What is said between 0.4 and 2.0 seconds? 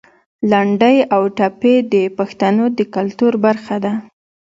لنډۍ او ټپې د